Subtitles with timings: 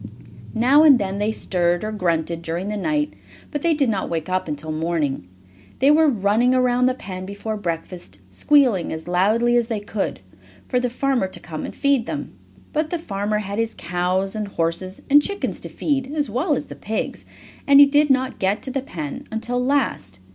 [0.55, 3.13] Now and then they stirred, or grunted during the night,
[3.51, 5.27] but they did not wake up until morning.
[5.77, 10.19] They were running around the pen before breakfast, squealing as loudly as they could,
[10.67, 12.33] for the farmer to come and feed them.
[12.73, 16.65] But the farmer had his cows and horses and chickens to feed, as well as
[16.65, 17.23] the pigs,
[17.67, 20.19] and he did not get to the pen until last.